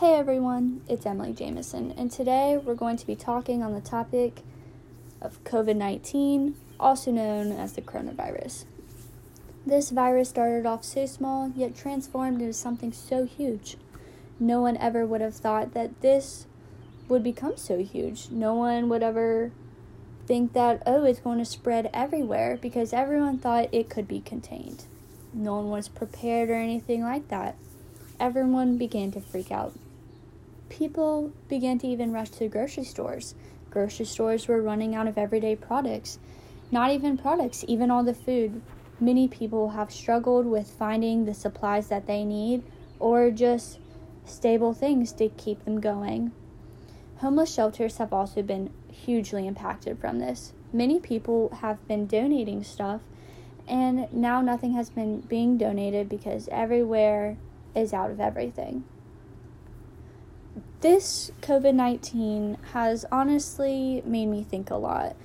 [0.00, 4.42] Hey everyone, it's Emily Jameson, and today we're going to be talking on the topic
[5.20, 8.64] of COVID 19, also known as the coronavirus.
[9.66, 13.76] This virus started off so small, yet transformed into something so huge.
[14.38, 16.46] No one ever would have thought that this
[17.08, 18.30] would become so huge.
[18.30, 19.50] No one would ever
[20.28, 24.84] think that, oh, it's going to spread everywhere because everyone thought it could be contained.
[25.34, 27.56] No one was prepared or anything like that.
[28.20, 29.74] Everyone began to freak out
[30.68, 33.34] people began to even rush to grocery stores.
[33.70, 36.18] Grocery stores were running out of everyday products.
[36.70, 38.60] Not even products, even all the food.
[39.00, 42.62] Many people have struggled with finding the supplies that they need
[42.98, 43.78] or just
[44.24, 46.32] stable things to keep them going.
[47.18, 50.52] Homeless shelters have also been hugely impacted from this.
[50.72, 53.00] Many people have been donating stuff,
[53.66, 57.36] and now nothing has been being donated because everywhere
[57.74, 58.84] is out of everything
[60.80, 65.16] this COVID 19 has honestly made me think a lot.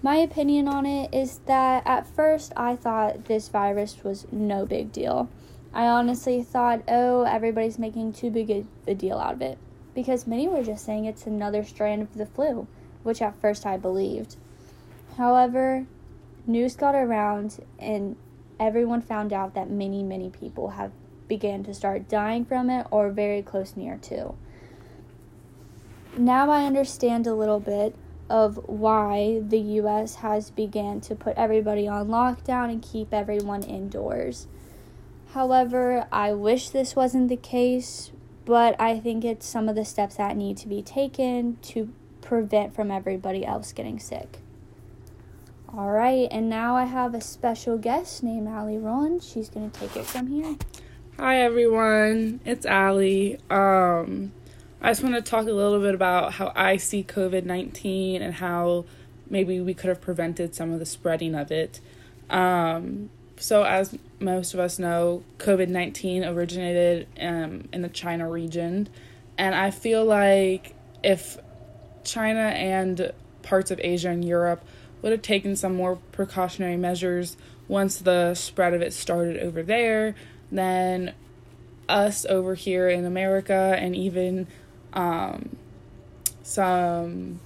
[0.00, 4.92] My opinion on it is that at first I thought this virus was no big
[4.92, 5.28] deal.
[5.74, 9.58] I honestly thought, oh, everybody's making too big a deal out of it.
[9.94, 12.68] Because many were just saying it's another strand of the flu,
[13.02, 14.36] which at first I believed.
[15.16, 15.86] However,
[16.46, 18.16] news got around and
[18.60, 20.92] everyone found out that many, many people have
[21.26, 24.34] began to start dying from it or very close near to
[26.16, 27.94] now I understand a little bit
[28.28, 34.46] of why the US has began to put everybody on lockdown and keep everyone indoors.
[35.34, 38.10] However, I wish this wasn't the case,
[38.44, 42.74] but I think it's some of the steps that need to be taken to prevent
[42.74, 44.38] from everybody else getting sick.
[45.74, 49.22] All right, and now I have a special guest named Allie Roland.
[49.22, 50.56] She's going to take it from here.
[51.18, 53.38] Hi everyone, it's Allie.
[53.48, 54.32] Um
[54.84, 58.34] I just want to talk a little bit about how I see COVID 19 and
[58.34, 58.84] how
[59.30, 61.80] maybe we could have prevented some of the spreading of it.
[62.28, 68.88] Um, so, as most of us know, COVID 19 originated um, in the China region.
[69.38, 71.38] And I feel like if
[72.02, 73.12] China and
[73.42, 74.64] parts of Asia and Europe
[75.00, 77.36] would have taken some more precautionary measures
[77.68, 80.16] once the spread of it started over there,
[80.50, 81.14] then
[81.88, 84.46] us over here in America and even
[84.92, 85.56] um,
[86.42, 87.40] some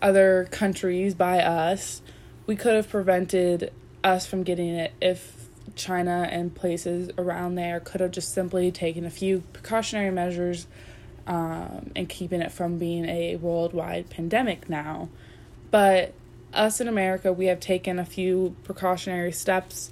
[0.00, 2.02] other countries by us,
[2.46, 8.00] we could have prevented us from getting it if China and places around there could
[8.00, 10.66] have just simply taken a few precautionary measures
[11.26, 15.08] um, and keeping it from being a worldwide pandemic now.
[15.70, 16.12] But
[16.52, 19.90] us in America, we have taken a few precautionary steps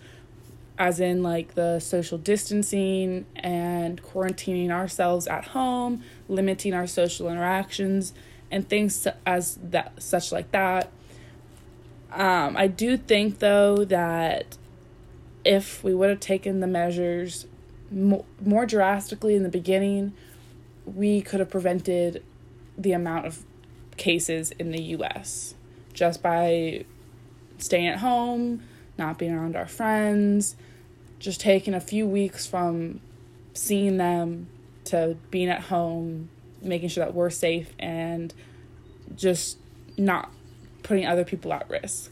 [0.81, 8.15] as in like the social distancing and quarantining ourselves at home, limiting our social interactions,
[8.51, 10.91] and things as that such like that.
[12.11, 14.57] Um, I do think though that
[15.45, 17.47] if we would have taken the measures
[17.91, 20.15] more, more drastically in the beginning,
[20.87, 22.25] we could have prevented
[22.79, 23.45] the amount of
[23.99, 25.55] cases in the US
[25.93, 26.87] just by
[27.59, 28.63] staying at home,
[28.97, 30.57] not being around our friends,
[31.21, 33.01] just taking a few weeks from
[33.55, 34.49] seeing them
[34.87, 36.31] to being at home,
[36.63, 38.35] making sure that we're safe and
[39.15, 39.59] just
[39.97, 40.33] not
[40.83, 42.11] putting other people at risk.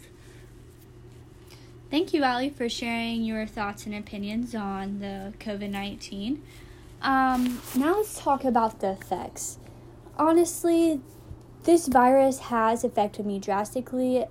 [1.91, 6.43] Thank you, Ali, for sharing your thoughts and opinions on the COVID 19.
[7.01, 9.59] Um, now let's talk about the effects.
[10.19, 11.01] Honestly,
[11.63, 14.27] this virus has affected me drastically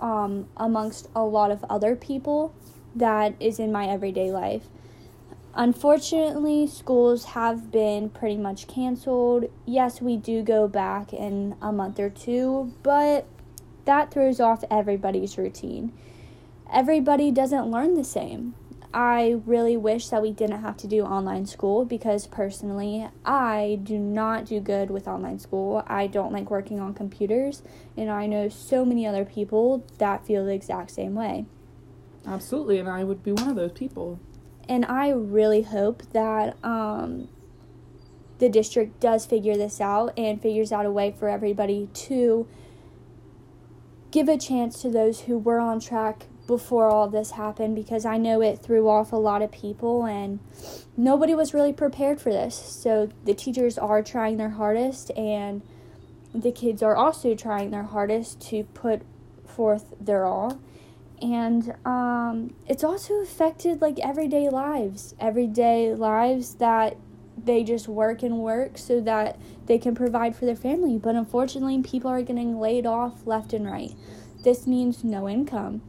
[0.00, 2.54] um, amongst a lot of other people
[2.94, 4.68] that is in my everyday life.
[5.54, 9.44] Unfortunately, schools have been pretty much canceled.
[9.66, 13.26] Yes, we do go back in a month or two, but
[13.84, 15.92] that throws off everybody's routine.
[16.72, 18.54] Everybody doesn't learn the same.
[18.94, 23.98] I really wish that we didn't have to do online school because personally, I do
[23.98, 25.82] not do good with online school.
[25.86, 27.62] I don't like working on computers,
[27.96, 31.46] and I know so many other people that feel the exact same way.
[32.26, 34.20] Absolutely, and I would be one of those people.
[34.68, 37.28] And I really hope that um,
[38.38, 42.46] the district does figure this out and figures out a way for everybody to
[44.10, 48.18] give a chance to those who were on track before all this happened because I
[48.18, 50.40] know it threw off a lot of people and
[50.96, 52.54] nobody was really prepared for this.
[52.54, 55.62] So the teachers are trying their hardest and
[56.34, 59.02] the kids are also trying their hardest to put
[59.46, 60.60] forth their all
[61.22, 66.96] and um, it's also affected like everyday lives everyday lives that
[67.44, 70.98] they just work and work so that they can provide for their family.
[70.98, 73.92] But unfortunately, people are getting laid off left and right.
[74.42, 75.82] This means no income.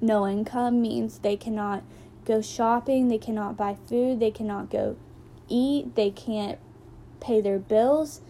[0.00, 1.82] No income means they cannot
[2.24, 4.96] go shopping, they cannot buy food, they cannot go
[5.48, 6.58] eat, they can't
[7.20, 8.20] pay their bills.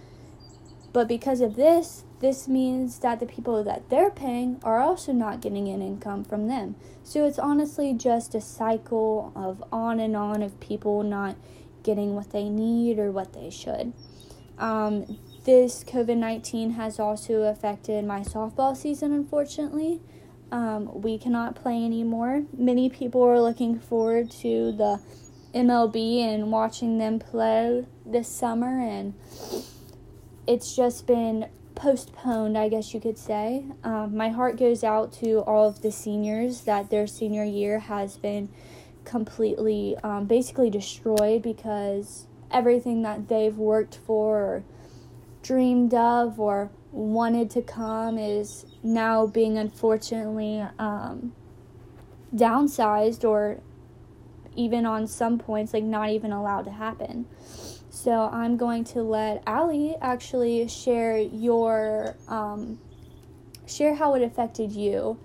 [0.92, 5.40] But because of this, this means that the people that they're paying are also not
[5.40, 6.76] getting an income from them.
[7.02, 11.36] So it's honestly just a cycle of on and on of people not
[11.82, 13.92] getting what they need or what they should.
[14.58, 20.00] Um, this COVID 19 has also affected my softball season, unfortunately.
[20.52, 22.44] Um, we cannot play anymore.
[22.56, 25.00] Many people are looking forward to the
[25.54, 29.14] MLB and watching them play this summer, and
[30.46, 33.64] it's just been postponed, I guess you could say.
[33.82, 38.16] Um, my heart goes out to all of the seniors that their senior year has
[38.16, 38.48] been
[39.04, 44.64] completely, um, basically destroyed because everything that they've worked for or
[45.42, 51.32] dreamed of or wanted to come is now being unfortunately um,
[52.34, 53.60] downsized or
[54.56, 57.26] even on some points like not even allowed to happen.
[57.90, 62.78] So I'm going to let Ali actually share your um,
[63.66, 65.18] share how it affected you,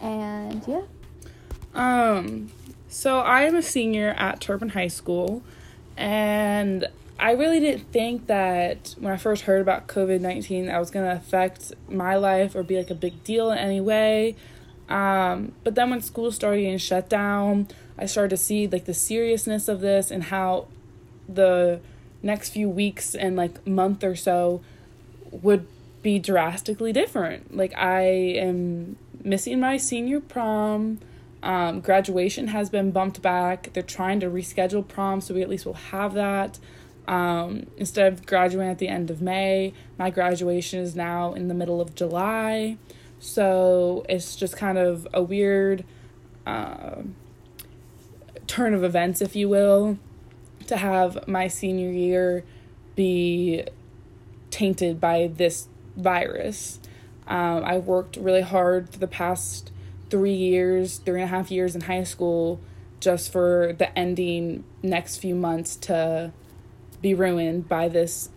[0.00, 0.82] and yeah.
[1.74, 2.52] Um.
[2.88, 5.42] So I am a senior at Turpin High School,
[5.96, 6.86] and
[7.18, 11.06] I really didn't think that when I first heard about COVID 19, that was going
[11.06, 14.36] to affect my life or be like a big deal in any way.
[14.92, 18.92] Um, but then when school started getting shut down, I started to see like the
[18.92, 20.68] seriousness of this and how
[21.26, 21.80] the
[22.22, 24.60] next few weeks and like month or so
[25.30, 25.66] would
[26.02, 27.56] be drastically different.
[27.56, 30.98] Like I am missing my senior prom.
[31.42, 33.72] Um, graduation has been bumped back.
[33.72, 36.58] They're trying to reschedule prom, so we at least will have that.
[37.08, 41.54] Um, instead of graduating at the end of May, my graduation is now in the
[41.54, 42.76] middle of July.
[43.22, 45.84] So it's just kind of a weird
[46.44, 47.02] uh,
[48.48, 49.96] turn of events, if you will,
[50.66, 52.44] to have my senior year
[52.96, 53.62] be
[54.50, 56.80] tainted by this virus.
[57.28, 59.70] Um, I worked really hard for the past
[60.10, 62.58] three years, three and a half years in high school,
[62.98, 66.32] just for the ending next few months to
[67.00, 68.30] be ruined by this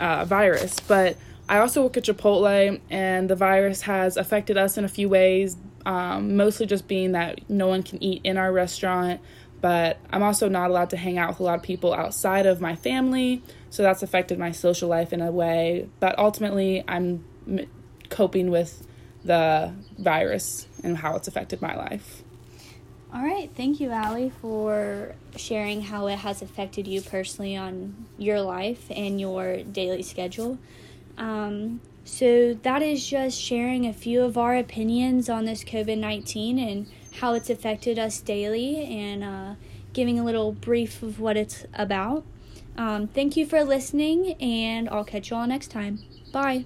[0.00, 0.80] uh, virus.
[0.80, 1.16] But
[1.48, 5.56] I also work at Chipotle, and the virus has affected us in a few ways.
[5.84, 9.20] Um, mostly just being that no one can eat in our restaurant,
[9.60, 12.60] but I'm also not allowed to hang out with a lot of people outside of
[12.60, 15.88] my family, so that's affected my social life in a way.
[16.00, 17.66] But ultimately, I'm m-
[18.08, 18.86] coping with
[19.24, 22.22] the virus and how it's affected my life.
[23.12, 28.40] All right, thank you, Ali, for sharing how it has affected you personally on your
[28.40, 30.58] life and your daily schedule.
[31.16, 36.58] Um, so, that is just sharing a few of our opinions on this COVID 19
[36.58, 36.86] and
[37.20, 39.54] how it's affected us daily and uh,
[39.92, 42.24] giving a little brief of what it's about.
[42.76, 46.00] Um, thank you for listening, and I'll catch you all next time.
[46.32, 46.64] Bye.